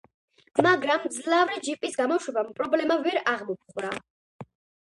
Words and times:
მაგრამ 0.67 1.03
მძლავრი 1.03 1.61
ჯიპის 1.67 1.97
გამოშვებამ 1.99 2.49
პრობლემა 2.61 2.99
ვერ 3.07 3.21
აღმოფხვრა. 3.35 3.93